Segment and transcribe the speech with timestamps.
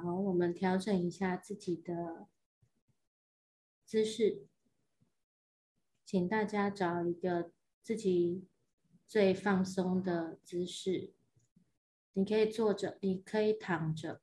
[0.00, 2.26] 好，我们调整一下自己的
[3.84, 4.46] 姿势，
[6.06, 8.48] 请大家找一个自己
[9.06, 11.12] 最放松的姿势。
[12.14, 14.22] 你可以坐着，你可以躺着，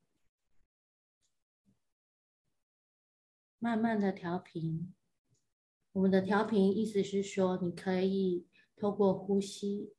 [3.60, 4.92] 慢慢的调平。
[5.92, 9.94] 我们的调平意思是说，你可以透过呼吸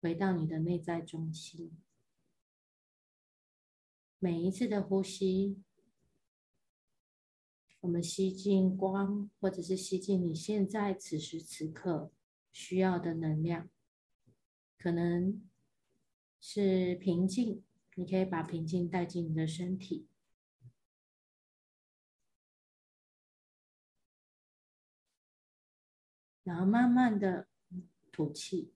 [0.00, 1.76] 回到你的内在中心。
[4.18, 5.62] 每一次的呼吸，
[7.80, 12.10] 我们吸进光，或者是吸进你现在此时此刻
[12.50, 13.68] 需要的能量，
[14.78, 15.46] 可能
[16.40, 17.62] 是平静，
[17.94, 20.08] 你可以把平静带进你的身体，
[26.42, 27.48] 然后慢慢的
[28.10, 28.75] 吐气。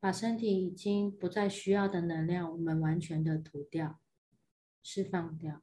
[0.00, 4.00] 把身体已经不再需要的能量，我们完全的吐掉、
[4.80, 5.60] 释放掉，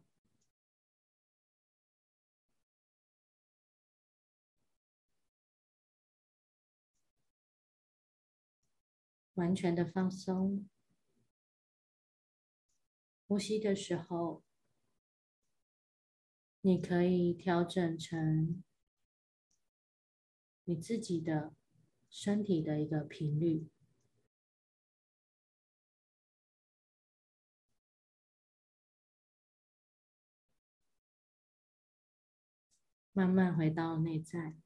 [9.36, 10.67] 完全的放松。
[13.27, 14.44] 呼吸的时候，
[16.59, 18.61] 你可以调整成
[20.66, 21.55] 你自己的
[22.09, 23.70] 身体的一个频率。
[33.16, 34.58] 慢慢回到内在。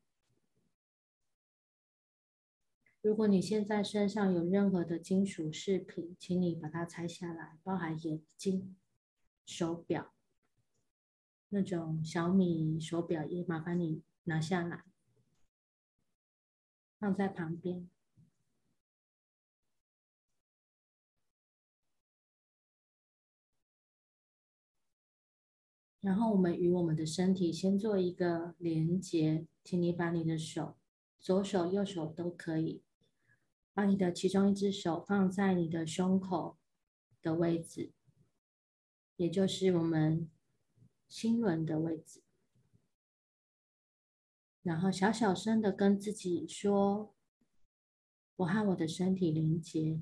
[2.99, 8.75] 如果你现在身上有任何的金属饰品，请你把它拆下来，包含眼镜、
[9.45, 10.15] 手表，
[11.49, 14.83] 那种小米手表也麻烦你拿下来，
[16.97, 17.87] 放在旁边。
[26.01, 30.77] 然后我们与我们的身体先做一个连接，请你把你的手，
[31.19, 32.81] 左手、右手都可以，
[33.73, 36.57] 把你的其中一只手放在你的胸口
[37.21, 37.91] 的位置，
[39.17, 40.29] 也就是我们
[41.07, 42.23] 心轮的位置。
[44.61, 47.13] 然后小小声的跟自己说
[48.37, 49.99] ：“我和我的身体连接。”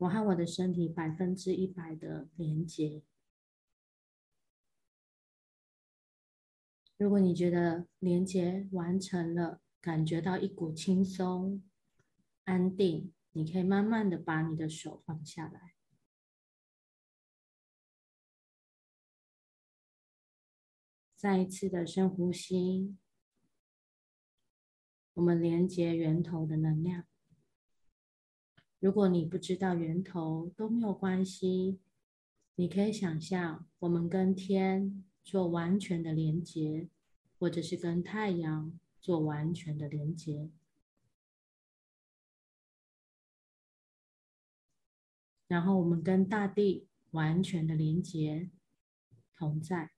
[0.00, 3.02] 我和我的身体百分之一百的连接。
[6.96, 11.62] 如果你觉得连接完成了，感觉到一股轻松、
[12.44, 15.74] 安定，你可以慢慢的把你的手放下来。
[21.14, 22.96] 再一次的深呼吸，
[25.12, 27.09] 我们连接源头的能量。
[28.80, 31.78] 如果你不知道源头都没有关系，
[32.54, 36.88] 你可以想象我们跟天做完全的连接，
[37.38, 40.50] 或者是跟太阳做完全的连接，
[45.46, 48.50] 然后我们跟大地完全的连接，
[49.36, 49.90] 同在。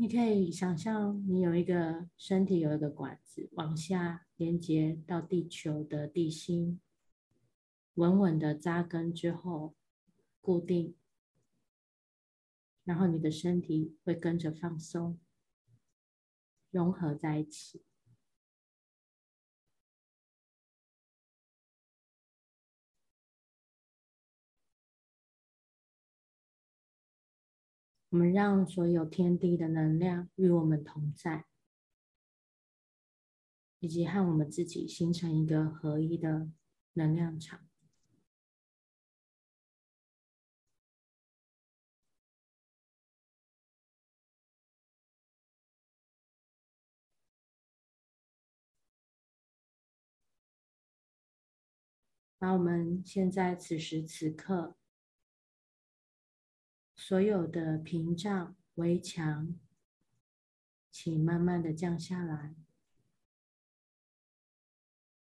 [0.00, 6.80] 你可以想象，你有一个身体，有一个管子往下连接到地球的地心，
[7.96, 9.74] 稳稳的扎根之后
[10.40, 10.96] 固定，
[12.82, 15.20] 然后你的身体会跟着放松，
[16.70, 17.82] 融合在一起。
[28.10, 31.44] 我们让所有天地的能量与我们同在，
[33.78, 36.50] 以及和我们自己形成一个合一的
[36.94, 37.60] 能量场。
[52.38, 54.79] 把我们现在此时此刻。
[57.10, 59.58] 所有的屏障、围墙，
[60.92, 62.54] 请慢慢的降下来。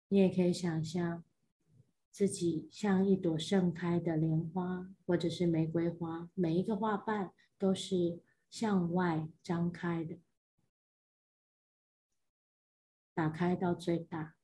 [0.08, 1.26] 你也可以想象
[2.10, 10.22] 自己像一朵盛开的莲花，或者是玫瑰花，每一个花瓣都是向外张开的，
[13.14, 14.38] 打开到最大，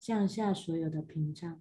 [0.00, 1.60] 降下所有的屏障。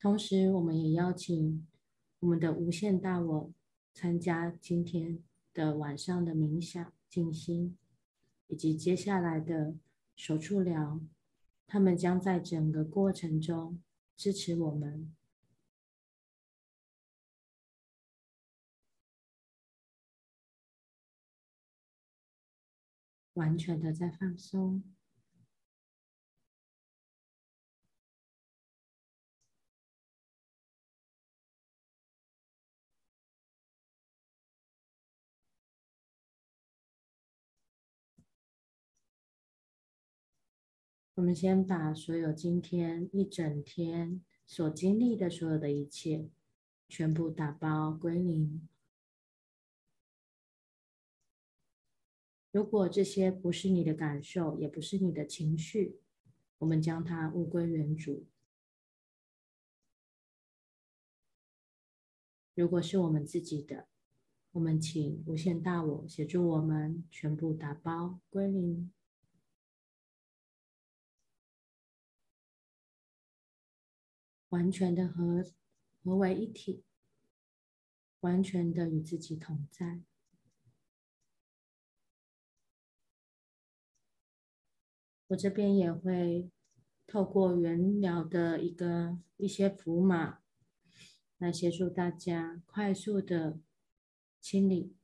[0.00, 1.66] 同时，我们也邀请
[2.20, 3.52] 我们的无限大我
[3.92, 5.22] 参加今天
[5.52, 7.76] 的晚上的冥想、静心，
[8.46, 9.74] 以及接下来的
[10.14, 11.00] 手触疗。
[11.66, 13.82] 他们将在整个过程中
[14.16, 15.12] 支持我们。
[23.34, 24.82] 完全的在放松。
[41.18, 46.30] 我们先把所有今天一整天所经历的所有的一切，
[46.88, 48.68] 全部打包归零。
[52.52, 55.98] 如果这些不是你的感受，也不是你的情绪，
[56.58, 58.24] 我们将它物归原主。
[62.54, 63.88] 如果是我们自己的，
[64.52, 68.92] 我们请无限大我协助我们全部打包归零，
[74.50, 75.44] 完全的合
[76.02, 76.84] 合为一体，
[78.20, 80.02] 完全的与自己同在。
[85.28, 86.50] 我这边也会
[87.06, 90.40] 透过原疗的一个一些符码，
[91.36, 93.60] 来协助大家快速的
[94.40, 94.97] 清理。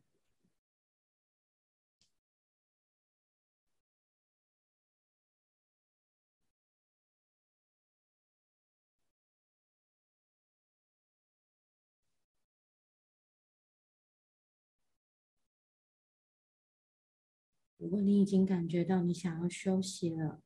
[17.85, 20.41] 如果你已经感觉到你想要休息了，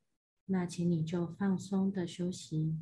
[0.46, 2.75] 那请你就放松的休息。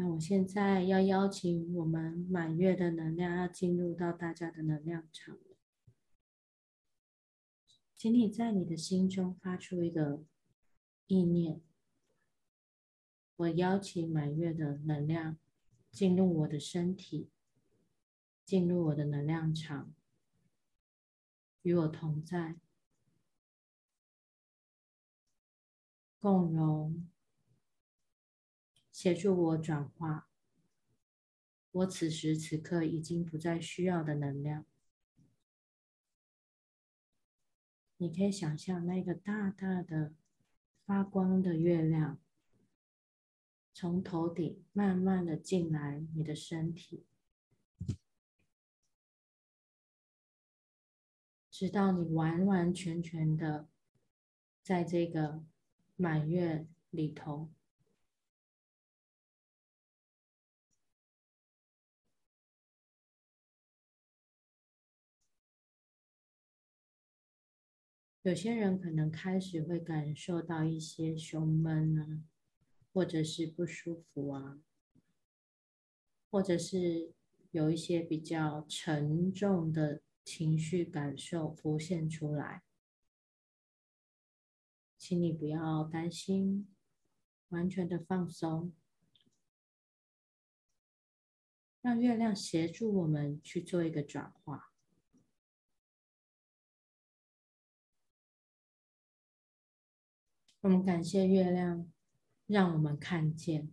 [0.00, 5.36] 那我现在要邀请我们满月的能量要进入到大家的能量场，
[7.96, 10.22] 请你在你的心中发出一个
[11.08, 11.60] 意念，
[13.34, 15.36] 我邀请满月的能量
[15.90, 17.28] 进入我的身体，
[18.44, 19.92] 进入我的能量场，
[21.62, 22.54] 与我同在，
[26.20, 27.08] 共融。
[28.98, 30.28] 协助我转化
[31.70, 34.66] 我此时此刻已经不再需要的能量。
[37.98, 40.12] 你可以想象那个大大的
[40.84, 42.18] 发光的月亮，
[43.72, 47.06] 从头顶慢慢的进来你的身体，
[51.48, 53.68] 直到你完完全全的
[54.60, 55.44] 在这个
[55.94, 57.52] 满月里头。
[68.28, 72.24] 有些人可能开始会感受到一些胸闷啊，
[72.92, 74.60] 或者是不舒服啊，
[76.30, 77.14] 或者是
[77.52, 82.64] 有一些比较沉重的情绪感受浮现出来，
[84.98, 86.68] 请你不要担心，
[87.48, 88.74] 完全的放松，
[91.80, 94.67] 让月亮协助我们去做一个转化。
[100.60, 101.88] 我们感谢月亮，
[102.46, 103.72] 让我们看见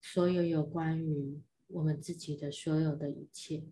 [0.00, 3.64] 所有有关于我们自己的所有的一切。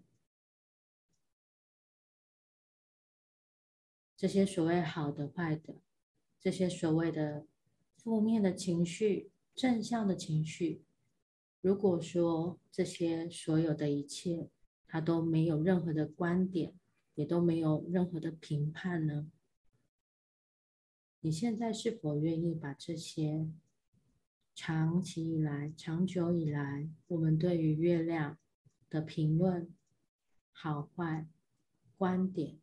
[4.17, 5.77] 这些所谓好的、坏的，
[6.41, 7.47] 这些所谓的
[7.97, 10.83] 负面的情绪、正向的情绪，
[11.61, 14.49] 如果说这些所有的一切，
[14.89, 16.75] 它都没有任何的观点，
[17.15, 19.31] 也都没有任何的评判呢？
[21.25, 23.49] 你现在是否愿意把这些
[24.55, 28.37] 长期以来、长久以来，我们对于月亮
[28.91, 29.75] 的评论、
[30.53, 31.27] 好坏、
[31.97, 32.59] 观点、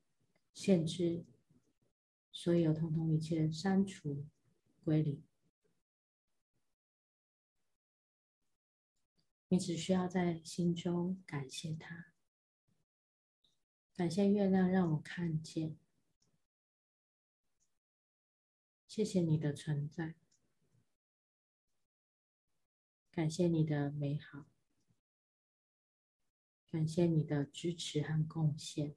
[0.54, 1.26] 限制，
[2.32, 4.28] 所有通通一切删除、
[4.84, 5.24] 归零。
[9.48, 12.14] 你只需要在心中感谢它，
[13.96, 15.76] 感谢月亮让我看见，
[18.94, 20.16] 谢谢你的存在，
[23.10, 24.48] 感谢你的美好。
[26.70, 28.94] 感谢你的支持和贡献。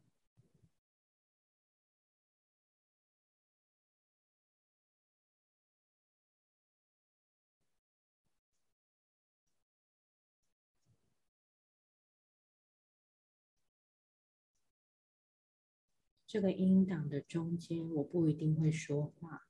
[16.27, 19.47] 这个音档的中间，我不一定会说话，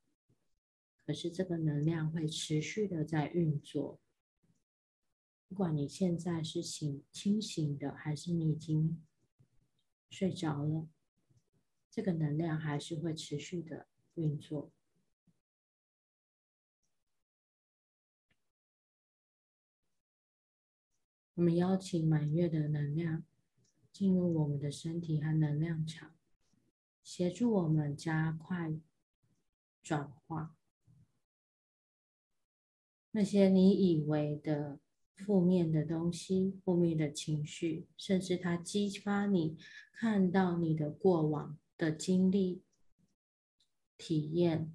[1.06, 4.00] 可是这个能量会持续的在运作。
[5.48, 9.04] 不管你现在是醒清醒的，还是你已经
[10.10, 10.88] 睡着了，
[11.90, 14.72] 这个能量还是会持续的运作。
[21.34, 23.24] 我们邀请满月的能量
[23.92, 26.16] 进入我们的身体和能量场，
[27.02, 28.72] 协助我们加快
[29.82, 30.53] 转化
[33.14, 34.80] 那些你以为的。
[35.16, 39.56] 负面的东西，负面的情绪，甚至它激发你
[39.92, 42.64] 看到你的过往的经历、
[43.96, 44.74] 体验，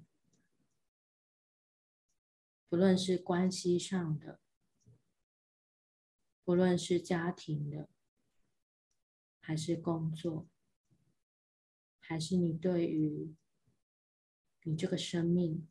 [2.70, 4.40] 不论是关系上的，
[6.42, 7.90] 不论是家庭的，
[9.40, 10.48] 还是工作，
[11.98, 13.34] 还是你对于
[14.62, 15.68] 你这个生命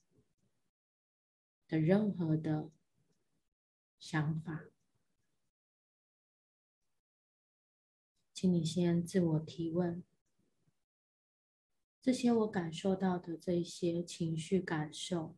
[1.70, 2.70] 的任何的。
[4.02, 4.64] 想法，
[8.34, 10.02] 请你先自我提问：
[12.02, 15.36] 这些我感受到的这些情绪感受，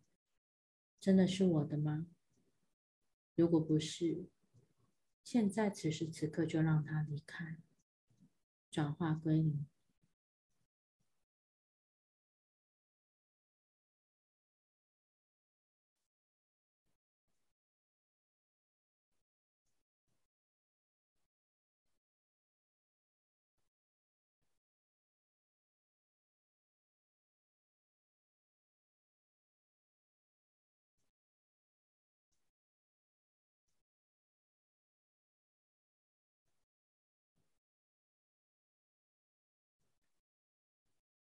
[1.00, 2.06] 真的是我的吗？
[3.34, 4.28] 如果不是，
[5.24, 7.58] 现在此时此刻就让它离开，
[8.70, 9.66] 转化归零。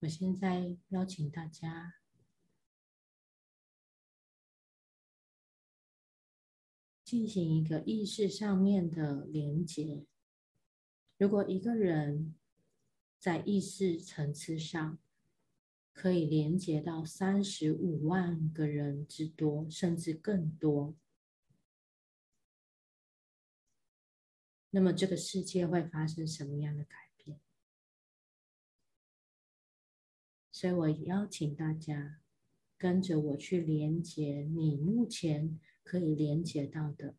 [0.09, 1.97] 我现在邀请大家
[7.05, 10.07] 进行一个意识上面的连接。
[11.19, 12.35] 如果一个人
[13.19, 14.99] 在意识层次上
[15.93, 20.97] 可以连接到三十五万个人之多，甚至更多，
[24.71, 27.08] 那么这个世界会发生什么样的改变
[30.59, 32.21] 所以我邀请大家
[32.77, 37.15] 跟着我去连接你目前可以连接到的，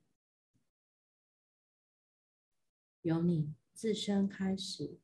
[3.02, 5.00] 由你自身开始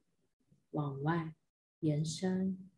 [0.71, 1.33] 往外
[1.79, 2.69] 延伸，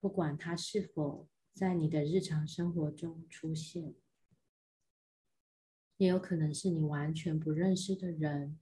[0.00, 3.94] 不管它是否在你的日常生活中出现，
[5.98, 8.59] 也有可能是你完全不认识的人。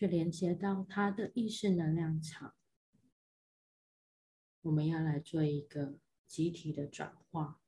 [0.00, 2.54] 去连接到他的意识能量场，
[4.62, 7.60] 我们要来做一个集体的转化。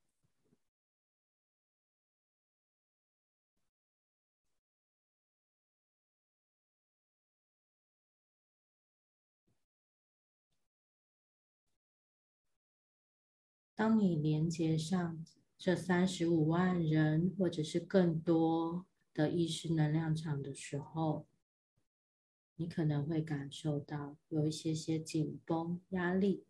[13.75, 15.23] 当你连接上
[15.59, 21.27] 这三十五万人，或者是更多的意识能量场的时候，
[22.57, 26.45] 你可能会感受到有一些些紧绷、压力，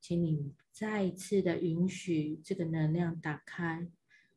[0.00, 3.90] 请你再一次的允许这个能量打开，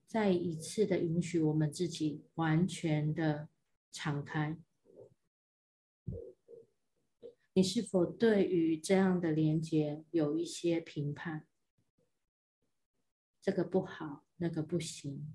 [0.05, 3.49] 再一次的允许我们自己完全的
[3.91, 4.57] 敞开。
[7.53, 11.45] 你是否对于这样的连接有一些评判？
[13.41, 15.33] 这个不好，那个不行。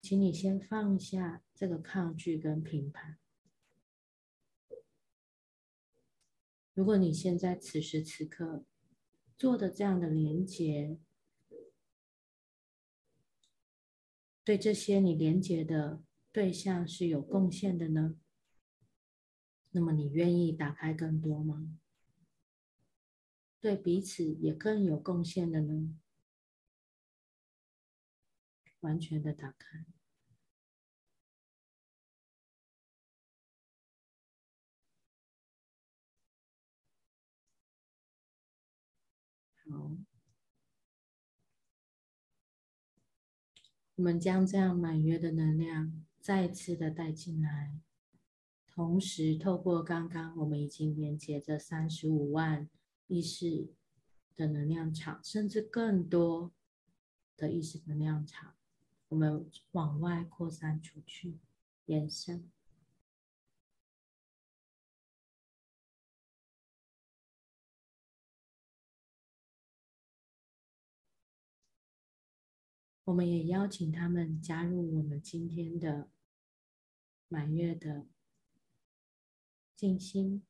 [0.00, 3.18] 请你先放下这个抗拒跟评判。
[6.72, 8.64] 如果你现在此时此刻
[9.36, 10.98] 做的这样的连接，
[14.42, 16.02] 对这些你连接的
[16.32, 18.16] 对象是有贡献的呢？
[19.72, 21.78] 那么你愿意打开更多吗？
[23.60, 25.94] 对彼此也更有贡献的呢？
[28.80, 29.84] 完全的打开。
[39.68, 39.92] 好，
[43.96, 47.78] 我们将这样满月的能量再次的带进来，
[48.66, 52.68] 同时透过刚刚我们已经连接着三十五万
[53.06, 53.68] 意识
[54.34, 56.52] 的能量场，甚至更多
[57.36, 58.56] 的意识能量场，
[59.10, 61.36] 我们往外扩散出去，
[61.86, 62.48] 延伸。
[73.02, 76.08] 我们也邀请他们加入我们今天的
[77.26, 78.06] 满月的
[79.74, 80.46] 静心，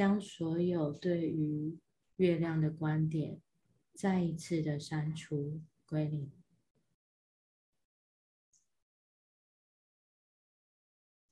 [0.00, 1.78] 将所有对于
[2.16, 3.42] 月亮的观点。
[3.92, 6.32] 再一次的删除归零，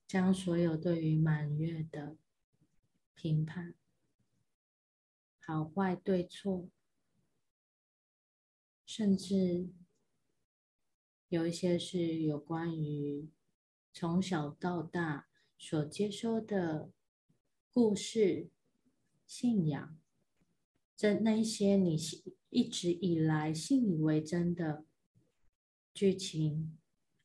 [0.07, 2.19] 将所有对于满月的
[3.15, 3.75] 评判、
[5.41, 6.69] 好坏对错，
[8.85, 9.71] 甚至
[11.31, 13.31] 有一些是有关于
[13.95, 16.92] 从小到大所接收的
[17.73, 18.51] 故事、
[19.29, 19.97] 信仰，
[20.97, 21.97] 这那一些你。
[22.51, 24.87] 一直以来信以为真的
[25.93, 26.79] 剧情、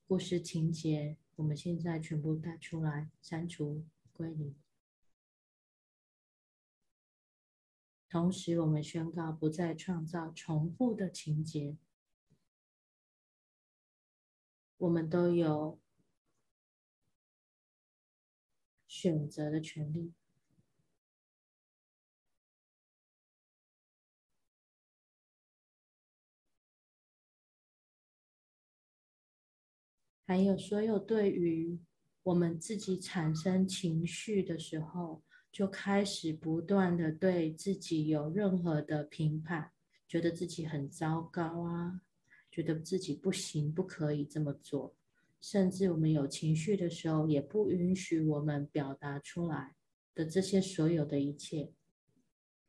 [0.06, 4.54] 故事情节，我们现在全部带出来，删除归零。
[8.10, 11.78] 同时，我们宣告不再创造重复的情节。
[14.76, 15.80] 我们都有
[18.90, 20.14] 选择的权利。
[30.26, 31.80] 还有所有对于
[32.24, 39.72] 我们自己产生情绪的时候，就开始不断的对自己有任何的评判，
[40.08, 42.02] 觉得自己很糟糕啊，
[42.50, 44.96] 觉得自己不行，不可以这么做，
[45.42, 49.76] 甚至我们有情绪的时候，也不允许我们表达出来
[50.16, 51.74] 的这些所有的一切，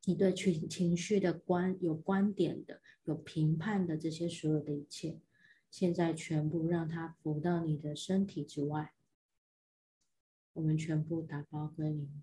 [0.07, 5.21] 你对情情绪的观有观点的、有评判的这些所有的一切。
[5.77, 8.95] 现在全部让它浮到你的身体之外，
[10.53, 12.23] 我们全部打包归零。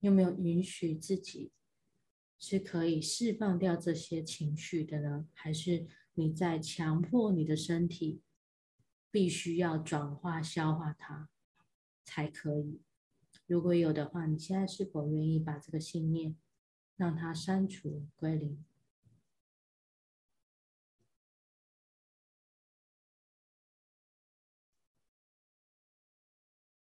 [0.00, 1.50] 有没有允许自己
[2.38, 5.26] 是可以释放掉这些情绪的呢？
[5.32, 8.20] 还是你在强迫你的身体
[9.10, 11.30] 必须要转化、消化它
[12.04, 12.82] 才可以？
[13.50, 16.36] 如果有的话，你现在是否愿意把这个信念
[16.94, 18.64] 让它删除归零？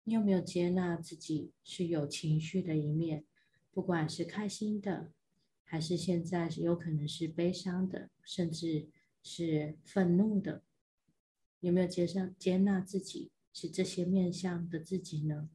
[0.03, 3.23] 你有没有接纳自己是有情绪的一面？
[3.71, 5.13] 不管是开心的，
[5.63, 8.89] 还是现在是有可能是悲伤的，甚至
[9.23, 10.61] 是愤怒的，
[11.61, 15.49] 有没有接上接纳自己是这些面向的自己呢？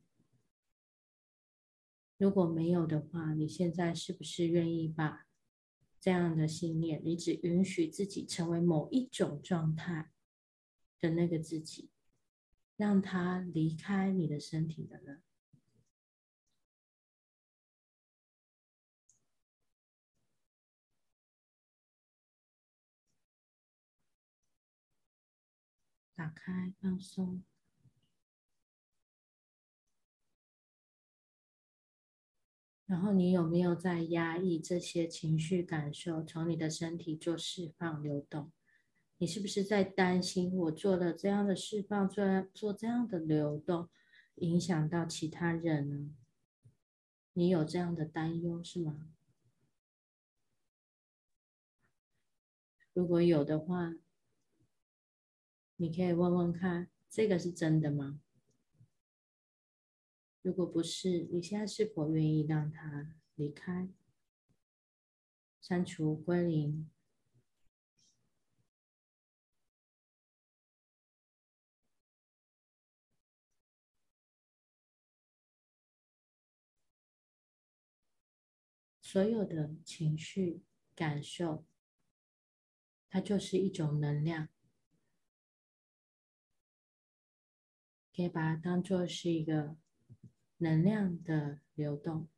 [2.19, 5.27] 如果没有的话，你现在是不是愿意把
[6.01, 10.11] 这样的信念，你只允许自己成为某一种状态
[10.99, 11.91] 的那个自己，
[12.77, 15.19] 让它离开你的身体的呢？
[26.15, 27.45] 打开，放松。
[32.87, 38.53] 然后你有没有在压抑这些情绪感受，从你的身体做释放流动？
[39.19, 43.89] 你是不是在担心我做了这样的释放，做做这样的流动，
[44.37, 46.11] 影响到其他人呢？
[47.33, 49.09] 你有这样的担忧是吗？
[52.93, 53.95] 如果有的话，
[55.77, 58.21] 你可以问问看，这个是真的吗？
[60.47, 63.89] 如果不是，你现在是否愿意让它离开、
[65.61, 66.89] 删除、归零？
[79.01, 80.63] 所有的情绪、
[80.95, 81.67] 感受，
[83.11, 84.49] 它就是一种能量。
[88.15, 89.77] 可以把它当做是一个
[90.59, 92.29] 能量的流动，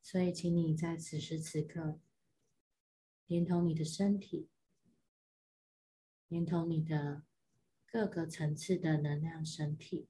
[0.00, 2.00] 所以，请你在此时此刻，
[3.26, 4.48] 连同你的身体，
[6.28, 7.24] 连同你的
[7.84, 10.06] 各个层次的能量身体，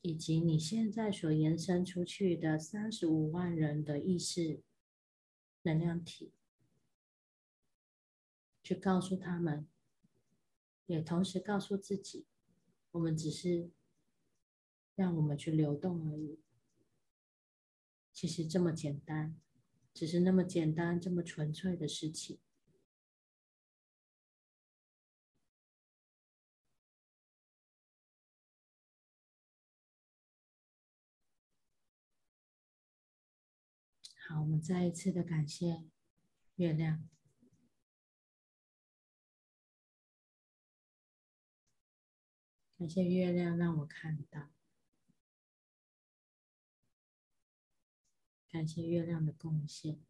[0.00, 4.64] 以及你现在所延伸出去的三十五万人的意识
[5.62, 6.32] 能量体。
[8.62, 9.66] 去告诉他们，
[10.86, 12.26] 也同时告诉自己，
[12.92, 13.70] 我们只是
[14.94, 16.40] 让我们去流动而已。
[18.12, 19.36] 其实这么简单，
[19.92, 22.38] 只是那么简单、这么纯粹的事情。
[34.28, 35.84] 好，我们再一次的感谢
[36.56, 37.08] 月亮。
[42.82, 44.50] 感谢月亮让我看到，
[48.50, 50.00] 感谢月亮的贡献。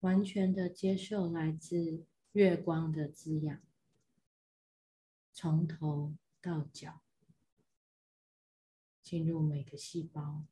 [0.00, 3.60] 完全的接受来自月光的滋养，
[5.32, 7.00] 从头到脚，
[9.02, 10.44] 进入每个细胞。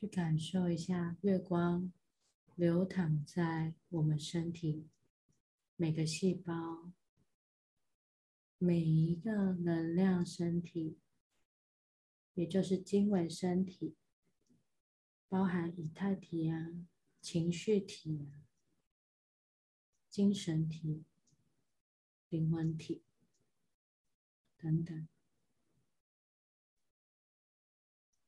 [0.00, 1.92] 去感受一下月光
[2.54, 4.86] 流淌在我们身体
[5.74, 6.92] 每个细胞、
[8.58, 11.00] 每一个能量身体，
[12.34, 13.96] 也就是经纬身体，
[15.28, 16.86] 包含以太体啊、
[17.20, 18.46] 情绪体啊、
[20.08, 21.02] 精神体、
[22.28, 23.02] 灵魂体
[24.56, 25.08] 等等，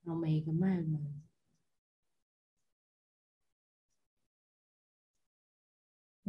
[0.03, 1.23] 然后每一个脉轮。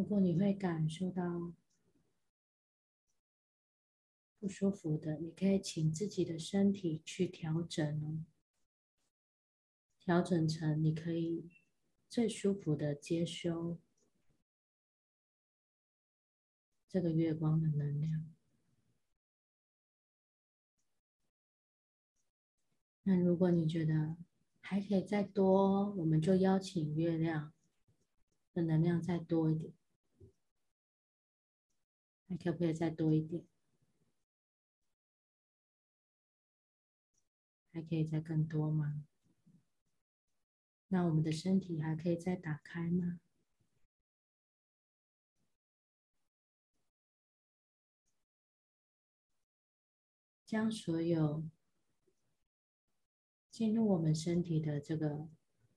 [0.01, 1.53] 如果你会感受到
[4.39, 8.25] 不舒服的，你可以请自己的身体去调整哦，
[9.99, 11.51] 调整成你可以
[12.09, 13.77] 最舒服的接收
[16.89, 18.27] 这个月光的能量。
[23.03, 24.17] 那如果你觉得
[24.61, 27.53] 还可以再多，我们就邀请月亮
[28.51, 29.71] 的能量再多一点。
[32.31, 33.45] 还可不可以再多一点？
[37.73, 39.03] 还可以再更多吗？
[40.87, 43.19] 那我们的身体还可以再打开吗？
[50.45, 51.43] 将所有
[53.49, 55.27] 进入我们身体的这个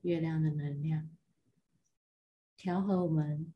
[0.03, 1.11] 月亮的能量，
[2.57, 3.53] 调和我们。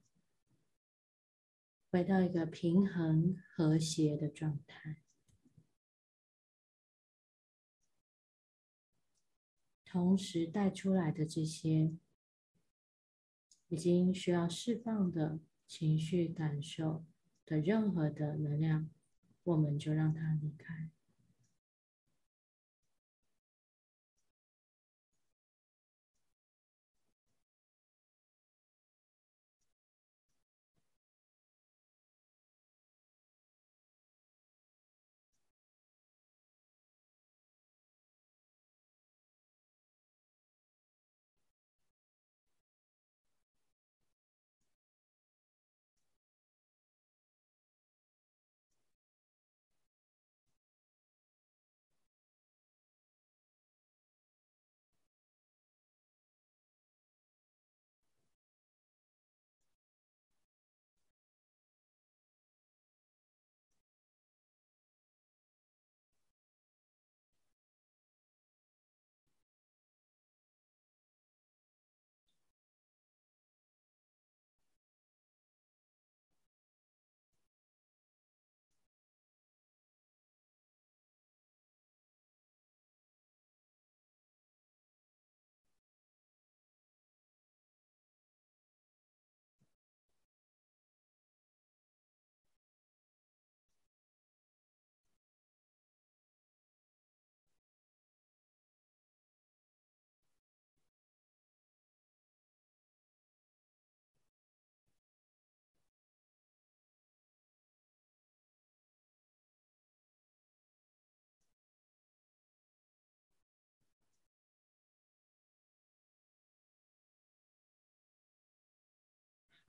[1.91, 4.99] 回到一个平衡和谐的状态。
[9.85, 11.95] 同时带出来的这些
[13.69, 17.07] 已经需要释放的情绪感受
[17.47, 18.91] 的任何的能量
[19.45, 20.98] 我们就让它离开。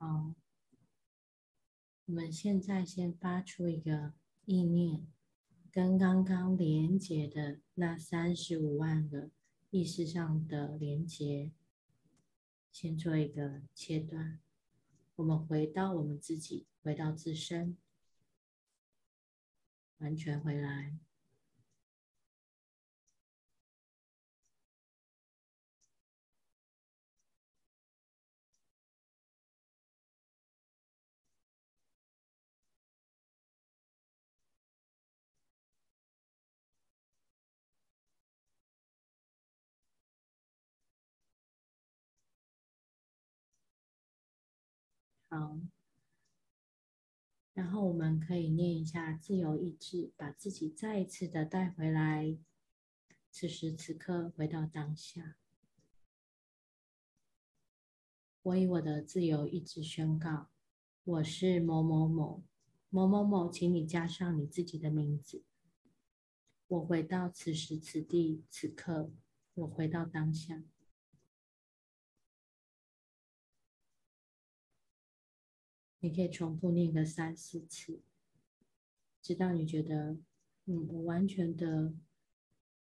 [0.02, 0.34] 好，
[2.06, 4.14] 我们现在先发出一个
[4.46, 5.06] 意念，
[5.70, 9.28] 跟刚刚连接的那三十五万个
[9.68, 11.52] 意识上的连接，
[12.72, 14.40] 先做一个切断。
[15.16, 17.76] 我们回到我们自己，回到自身，
[19.98, 20.96] 完全回来。
[45.30, 45.60] 好，
[47.54, 52.36] 然后我们可以念一下自由意志，把自己再一次的带回来。
[53.30, 55.36] 此时此刻，回到当下。
[58.42, 60.48] 我以我的自由意志宣告：
[61.04, 62.42] 我是某某某，
[62.88, 65.44] 某某某，请你加上你自己的名字。
[66.66, 69.12] 我回到此时此地此刻，
[69.54, 70.64] 我回到当下。
[76.00, 78.00] 你可以重复念个三四次，
[79.22, 80.16] 直到你觉得，
[80.66, 81.94] 嗯，我完全的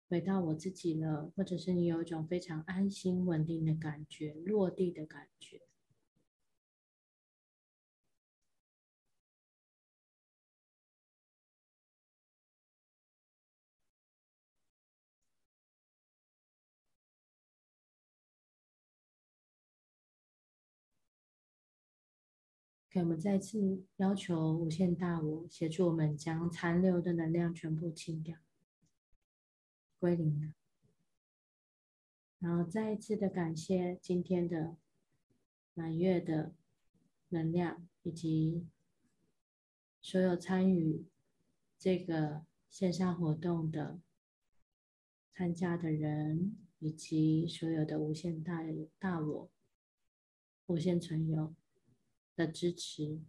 [0.08, 5.67] 回到我自己了，或者是你有一种非常安心、稳定的感觉，落地的感觉。
[23.00, 28.38] 我们再次要求无限大我协助我们将残留的能量全部清掉，
[30.00, 30.54] 归零了。
[32.40, 34.78] 然后再一次的感谢今天的
[35.74, 36.54] 满月的
[37.30, 38.68] 能量，以及
[40.02, 41.06] 所有参与
[41.78, 44.00] 这个线上活动的
[45.34, 48.62] 参加的人，以及所有的无限大
[49.00, 49.50] 大我、
[50.68, 51.54] 无限存有。
[52.38, 53.20] 的支持，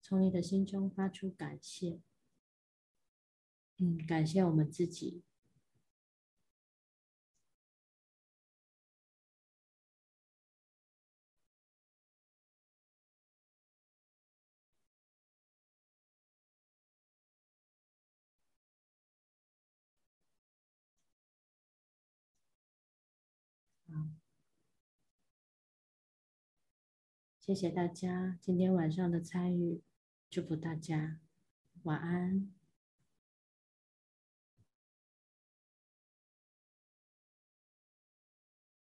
[0.00, 2.00] 从你的心中发出感谢，
[3.76, 5.22] 嗯，感谢我们自己。
[27.46, 29.82] 谢谢大家今天晚上的参与，
[30.30, 31.20] 祝福大家
[31.82, 32.53] 晚安。